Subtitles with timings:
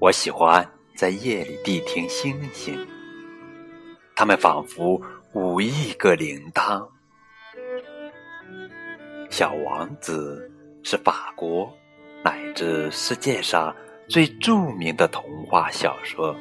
[0.00, 2.86] 我喜欢在夜里谛听星星，
[4.14, 5.00] 它们仿佛
[5.32, 6.86] 五亿个铃铛。
[9.30, 10.52] 小王子
[10.82, 11.72] 是法国
[12.22, 13.74] 乃至世界上
[14.06, 16.36] 最著名的童话小说，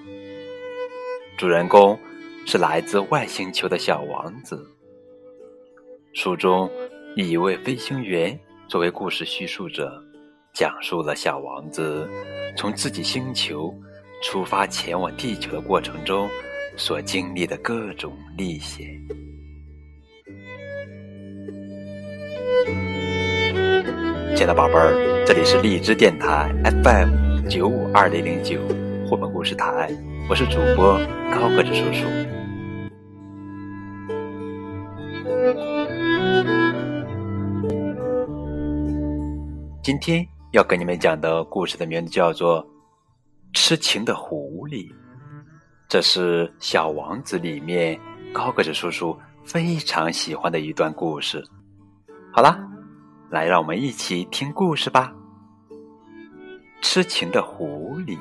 [1.38, 1.98] 主人公
[2.46, 4.73] 是来自外星球的小王子。
[6.14, 6.70] 书中
[7.16, 9.92] 以一位飞行员作为故事叙述者，
[10.54, 12.08] 讲述了小王子
[12.56, 13.74] 从自己星球
[14.22, 16.30] 出发前往地球的过程中
[16.78, 18.88] 所经历的各种历险。
[24.36, 28.60] 亲爱的宝贝儿，这里是荔枝电台 FM 九五二零零九
[29.10, 29.90] 绘本故事台，
[30.30, 30.96] 我是主播
[31.34, 32.33] 高个子叔叔。
[39.84, 42.66] 今天要跟你们讲的故事的名字叫做
[43.52, 44.90] 《痴情的狐狸》，
[45.90, 48.00] 这是《小王子》里面
[48.34, 51.44] 高个子叔叔非常喜欢的一段故事。
[52.32, 52.58] 好啦，
[53.30, 55.14] 来让我们一起听故事吧。
[56.82, 58.18] 痴情的狐狸，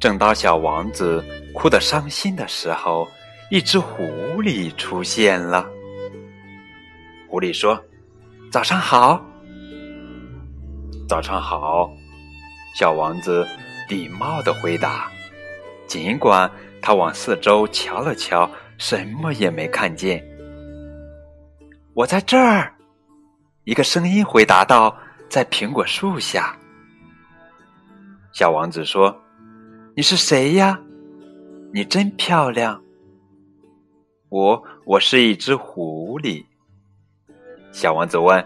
[0.00, 3.06] 正当小王子哭得伤心的时候，
[3.48, 4.02] 一只狐
[4.42, 5.64] 狸出现了。
[7.28, 7.80] 狐狸说。
[8.50, 9.24] 早上好，
[11.08, 11.88] 早上好，
[12.74, 13.46] 小王子
[13.88, 15.08] 礼貌的回答。
[15.86, 16.50] 尽管
[16.82, 20.20] 他往四周瞧了瞧，什么也没看见。
[21.94, 22.74] 我在这儿，
[23.62, 24.96] 一个声音回答道
[25.30, 26.58] ：“在苹果树下。”
[28.34, 29.16] 小王子说
[29.94, 30.80] ：“你是谁呀？
[31.72, 32.82] 你真漂亮。”
[34.28, 36.44] 我，我是一只狐狸。
[37.72, 38.44] 小王子问：“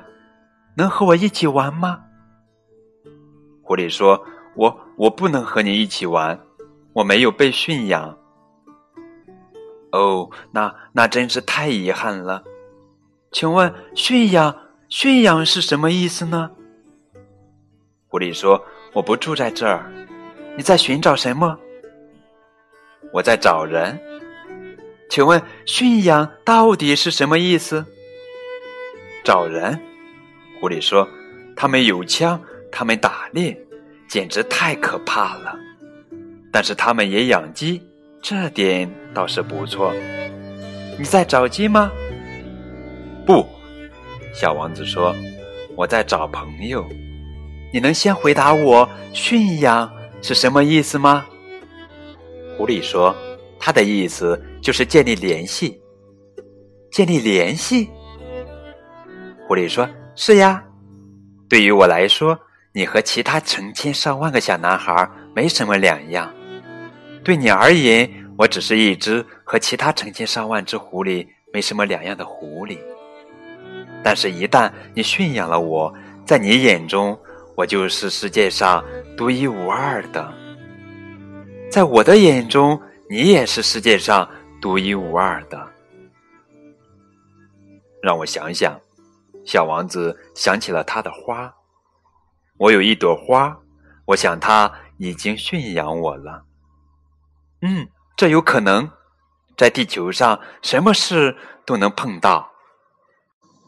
[0.77, 2.01] 能和我一起玩吗？”
[3.63, 4.25] 狐狸说
[4.57, 6.39] ：“我我不能和你一起玩，
[6.93, 8.19] 我没有被驯养。”
[9.93, 12.43] 哦，那那真是太遗憾了。
[13.33, 14.55] 请问驯养
[14.89, 16.51] 驯养是什么意思呢？
[18.09, 18.63] 狐狸说
[18.93, 19.91] ：“我不住在这儿，
[20.57, 21.59] 你在寻找什么？”
[23.13, 23.99] 我在找人。
[25.09, 27.87] 请问驯养到底是什么意思？
[29.25, 29.81] 找人，
[30.61, 31.09] 狐狸说
[31.57, 32.39] ：“他们有枪，
[32.71, 33.59] 他们打猎，
[34.07, 35.59] 简直太可怕了。
[36.53, 37.83] 但是他们也养鸡，
[38.21, 39.95] 这点倒是不错。
[40.99, 41.91] 你在找鸡吗
[43.27, 43.47] ？”“不。”
[44.35, 45.17] 小王子说
[45.75, 46.85] ，“我在找朋友。
[47.73, 51.25] 你能先回答我驯养是什么意思吗？”
[52.59, 53.17] 狐狸说
[53.59, 55.81] ：“他的意思就是建立联系，
[56.91, 57.89] 建立联系。”
[59.47, 60.65] 狐狸说：“是呀，
[61.51, 62.39] 对于我来说，
[62.73, 66.33] 你和其他成千上万个小男孩没什么两样。
[67.23, 72.79] 对你而言，我只是一只和其他成千上万只狐狸没什么两样的狐狸。
[74.03, 75.93] 但是，一旦你驯养了我，
[76.25, 77.19] 在你眼中，
[77.55, 78.83] 我就是世界上
[79.17, 80.33] 独一无二的。
[81.71, 82.81] 在我的眼中，
[83.11, 84.27] 你也是世界上
[84.61, 85.71] 独一无二的。
[88.03, 88.79] 让我想想。”
[89.45, 91.55] 小王子想起了他的花，
[92.59, 93.57] 我有一朵花，
[94.07, 96.45] 我想他已经驯养我了。
[97.63, 98.91] 嗯，这有可能，
[99.57, 102.51] 在地球上什么事都能碰到。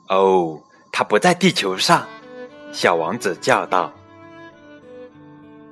[0.09, 0.60] 哦，
[0.92, 2.06] 他不在地球上，
[2.72, 3.93] 小王子叫道。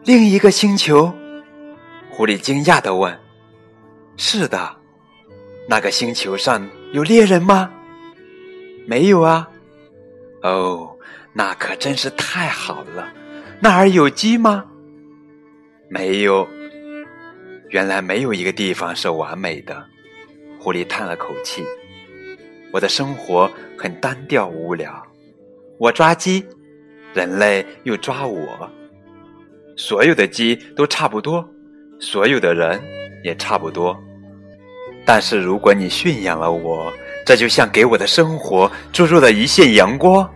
[0.05, 1.13] 另一个星球，
[2.11, 3.19] 狐狸惊讶的问
[4.19, 4.77] ：“是的，
[5.67, 7.71] 那个星球上有猎人吗
[8.87, 9.49] ？”“没有啊。”
[10.45, 10.95] 哦，
[11.33, 13.11] 那可真是太好了！
[13.61, 14.67] 那儿有鸡吗？
[15.89, 16.47] 没有。
[17.71, 19.83] 原来没有一个地方是完美的。
[20.61, 21.65] 狐狸叹了口气
[22.73, 25.03] ：“我的生活很单调无聊。
[25.79, 26.45] 我抓鸡，
[27.15, 28.71] 人类又抓我。
[29.79, 31.43] 所有的鸡都差不多，
[31.99, 32.79] 所有的人
[33.25, 33.99] 也差不多。
[35.07, 36.93] 但是如果你驯养了我，
[37.25, 40.31] 这就像给我的生活注入了一线阳光。”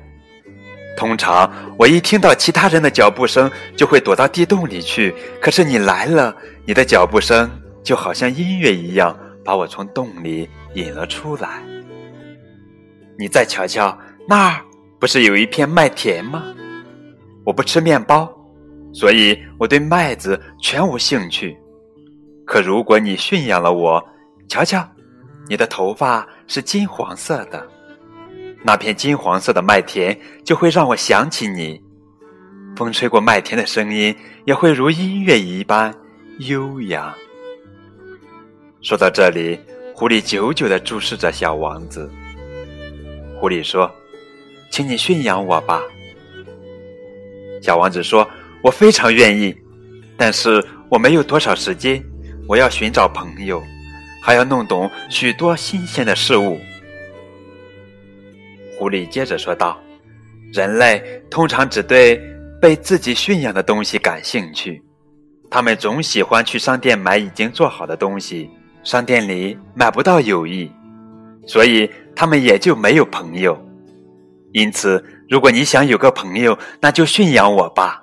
[0.99, 1.49] 通常
[1.79, 5.15] 我一听到其他人的脚步声，就会躲到地洞里去。
[5.41, 6.35] 可是你来了，
[6.67, 7.49] 你的脚步声
[7.85, 11.63] 就好像音乐一样，把我从洞里引了出来。
[13.17, 13.97] 你再瞧瞧，
[14.29, 14.61] 那儿
[14.99, 16.43] 不是有一片麦田吗？
[17.45, 18.29] 我不吃面包，
[18.93, 21.57] 所以我对麦子全无兴趣。
[22.45, 24.05] 可如果你驯养了我，
[24.49, 24.85] 瞧瞧，
[25.49, 27.65] 你的头发是金黄色的，
[28.63, 31.81] 那片金黄色的麦田就会让我想起你。
[32.77, 34.15] 风吹过麦田的声音
[34.45, 35.95] 也会如音乐一般
[36.39, 37.13] 悠扬。
[38.81, 39.59] 说到这里，
[39.95, 42.11] 狐狸久久地注视着小王子。
[43.41, 43.91] 狐狸说
[44.71, 45.83] ：“请你驯养我吧。”
[47.61, 48.29] 小王子说
[48.63, 49.57] ：“我非常愿意，
[50.17, 52.01] 但是我没有多少时间。
[52.47, 53.63] 我要寻找朋友，
[54.23, 56.61] 还要弄懂许多新鲜的事物。”
[58.79, 59.77] 狐狸接着说道
[60.55, 62.17] ：“人类通常只对
[62.61, 64.81] 被自己驯养的东西感兴趣，
[65.51, 68.49] 他们总喜欢去商店买已经做好的东西，
[68.85, 70.71] 商店里买不到友谊，
[71.45, 73.59] 所以他们也就没有朋友。
[74.53, 78.03] 因此。”如果你想有个朋友，那就驯养我吧。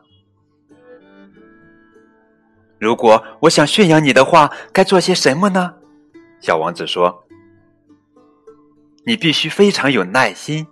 [2.77, 5.73] 如果我想驯养你的话，该做些什么呢？
[6.39, 7.24] 小王子说
[9.05, 10.65] ：“你必须非常有耐心。”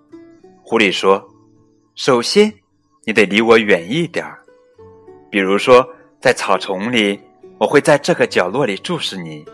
[0.63, 1.29] 狐狸说
[1.95, 2.53] ：“首先，
[3.05, 4.39] 你得离我远一点儿。
[5.29, 5.87] 比如说，
[6.19, 7.19] 在草丛里，
[7.57, 9.45] 我会在这个角落里注视你。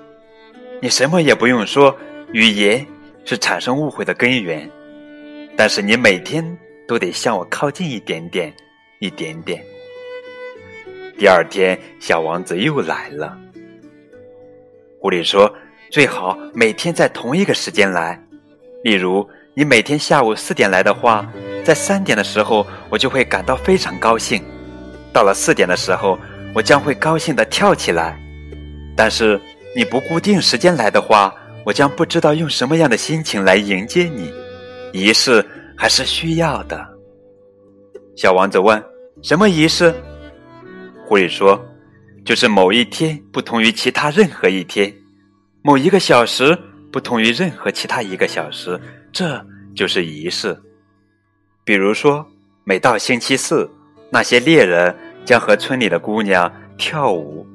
[0.81, 1.95] 你什么也不用说，
[2.31, 2.85] 语言
[3.25, 4.69] 是产生误会的根源。
[5.55, 6.43] 但是你每天。”
[6.89, 8.51] 都得向我靠近一点点，
[8.97, 9.63] 一点点。
[11.19, 13.37] 第二天，小王子又来了。
[14.99, 15.55] 狐狸说
[15.91, 18.19] ：“最好每天在同一个时间来。
[18.83, 21.25] 例如，你每天下午四点来的话，
[21.63, 24.41] 在三点的时候，我就会感到非常高兴。
[25.13, 26.17] 到了四点的时候，
[26.53, 28.19] 我将会高兴的跳起来。
[28.95, 29.39] 但是
[29.75, 31.33] 你不固定时间来的话，
[31.65, 34.31] 我将不知道用什么样的心情来迎接你。
[34.93, 35.45] 仪式。”
[35.81, 36.85] 还是需要的。
[38.17, 38.83] 小王子问
[39.23, 39.95] ：“什么仪式？”
[41.07, 41.57] 狐狸说
[42.25, 44.93] ：“就是某一天不同于其他任何一天，
[45.61, 46.53] 某一个小时
[46.91, 48.80] 不同于任何其他一个小时，
[49.12, 49.44] 这
[49.75, 50.59] 就是仪式。
[51.63, 52.25] 比如说，
[52.63, 53.69] 每到星期四，
[54.09, 54.95] 那些猎人
[55.25, 57.45] 将和村里的姑娘跳舞，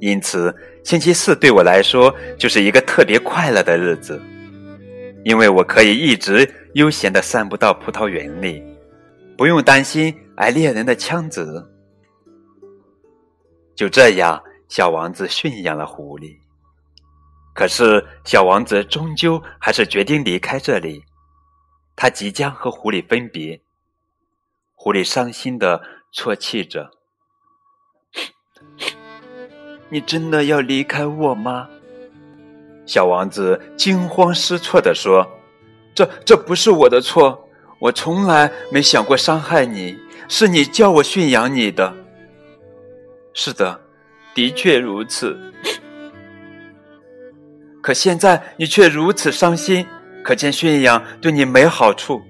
[0.00, 0.54] 因此
[0.84, 4.20] 星期四对我来说就是一个特别快乐的日子，
[5.24, 8.62] 因为我可以一直。”悠闲地散步到葡萄园里，
[9.34, 11.66] 不用担心挨猎人的枪子。
[13.74, 16.36] 就这样，小王子驯养了狐狸。
[17.56, 21.02] 可是，小王子终究还是决定离开这里。
[21.96, 23.62] 他即将和狐狸分别。
[24.74, 25.82] 狐狸伤心地
[26.12, 26.90] 啜泣着
[29.88, 31.70] ：“你真的要离开我吗？”
[32.84, 35.26] 小王子惊慌失措地说。
[35.94, 37.48] 这这不是我的错，
[37.78, 39.98] 我从来没想过伤害你，
[40.28, 41.96] 是你叫我驯养你的。
[43.32, 43.80] 是的，
[44.34, 45.54] 的确如此。
[47.86, 49.86] 可现在你却如此伤心，
[50.24, 52.20] 可见驯养对你没好处。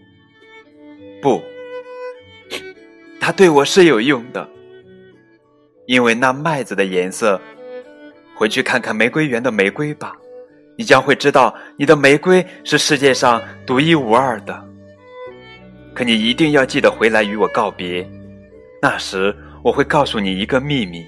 [1.23, 1.43] 不，
[3.19, 4.47] 它对我是有用的，
[5.87, 7.41] 因为那麦子的颜色。
[8.35, 10.15] 回去看看玫瑰园的玫瑰吧。
[10.77, 14.63] 你将会知道，你的玫瑰是世界上独一无二的。
[15.95, 18.07] 可你一定要记得回来与我告别。
[18.83, 21.03] 那时我会告诉你一个秘密。”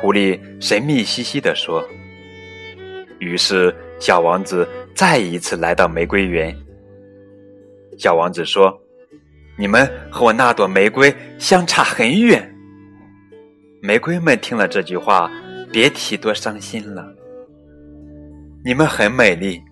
[0.00, 1.84] 狐狸神秘兮兮地说。
[3.20, 6.56] 于是，小王子再一次来到玫瑰园。
[7.98, 8.76] 小王子说
[9.58, 12.46] ：“你们和我那朵玫瑰相差很远。”
[13.82, 15.30] 玫瑰们听了这句话，
[15.70, 17.06] 别提多伤心了。
[18.64, 19.62] 你们很美丽，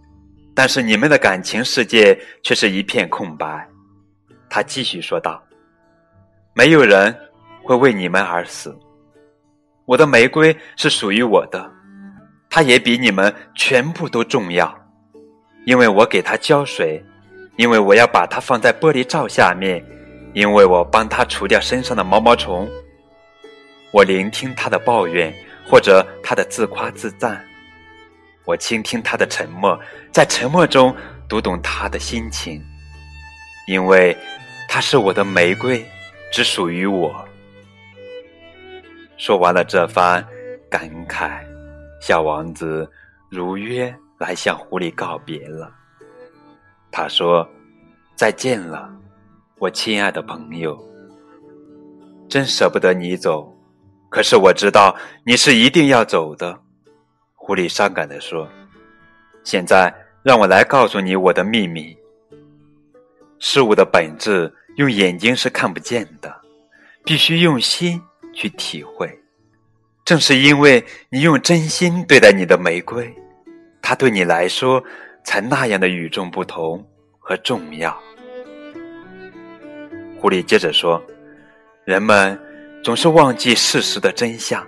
[0.55, 3.67] 但是你们的感情世界却是一片空白。
[4.51, 5.43] 他继续说道
[6.55, 7.15] ：“没有人
[7.63, 8.79] 会为你们而死。
[9.87, 11.71] 我的玫瑰是属于我的，
[12.51, 14.75] 它也比你们全部都重要，
[15.67, 17.05] 因为我给它浇水，
[17.57, 19.85] 因为我要把它放在玻璃罩下面，
[20.33, 22.69] 因为我帮它除掉身上的毛毛虫。
[23.93, 25.33] 我聆听它的抱怨
[25.67, 27.45] 或者它的自夸自赞。”
[28.45, 29.79] 我倾听他的沉默，
[30.11, 30.97] 在沉默中
[31.29, 32.65] 读懂他的心情，
[33.67, 34.17] 因为
[34.67, 35.85] 他是我的玫瑰，
[36.33, 37.29] 只属于我。
[39.19, 40.27] 说完了这番
[40.71, 41.43] 感慨，
[42.01, 42.91] 小王子
[43.29, 45.73] 如约来向狐狸告别了。
[46.91, 47.49] 他说
[48.17, 48.91] ：“再见了，
[49.59, 50.79] 我亲爱的朋友。
[52.29, 53.55] 真舍不得你走，
[54.09, 56.59] 可是我知道你是一定要走的。”
[57.35, 58.49] 狐狸伤感地说
[59.45, 61.97] ：“现在让我来告诉你我的秘密。
[63.39, 66.35] 事物的本质用眼睛是看不见的，
[67.05, 68.03] 必须用心
[68.35, 69.19] 去体会。
[70.09, 73.15] 正是因为你用真心对待你的玫瑰，
[73.83, 74.83] 它对你来说
[75.23, 76.83] 才那样的与众不同
[77.19, 77.95] 和重要。
[80.19, 81.05] 狐狸接着说
[81.85, 82.41] ：“人们
[82.83, 84.67] 总是忘记事实的真相，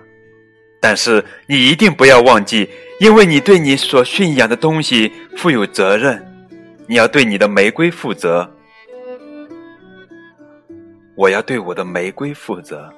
[0.79, 2.69] 但是你一定不要忘记，
[2.99, 6.23] 因为你对你所驯养的东西负有责任，
[6.85, 8.47] 你要对你的玫瑰负责。
[11.15, 12.93] 我要对我的玫瑰负责，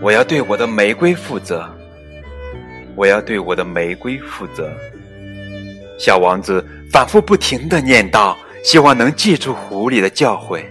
[0.00, 1.66] 我要对我的玫瑰负责，
[2.94, 4.70] 我要对我的玫瑰负责。”
[5.98, 10.62] 小王子反复不停的念叨，希望能记住狐狸的教诲。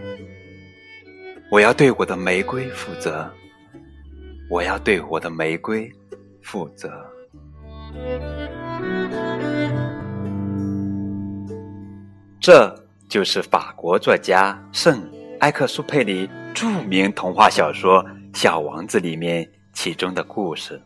[1.50, 3.28] 我要对我的玫瑰负责，
[4.50, 5.92] 我要对我的玫瑰
[6.44, 6.92] 负责。
[12.40, 12.74] 这
[13.10, 15.02] 就是法国作家圣
[15.40, 18.04] 埃克苏佩里著名童话小说
[18.36, 20.80] 《小王子》里面其中的故事。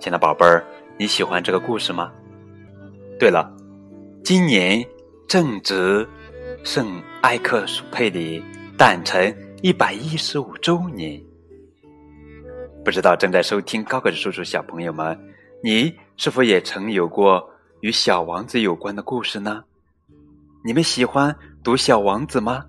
[0.00, 0.66] 亲爱的宝贝儿，
[0.98, 2.12] 你喜欢这个故事吗？
[3.16, 3.48] 对了，
[4.24, 4.84] 今年
[5.28, 6.06] 正值
[6.64, 8.42] 圣埃克苏佩里
[8.76, 11.22] 诞辰一百一十五周年。
[12.84, 15.16] 不知道正在收听高个子叔叔小朋友们，
[15.62, 17.48] 你是否也曾有过
[17.82, 19.62] 与小王子有关的故事呢？
[20.64, 22.66] 你们喜欢读小王子吗？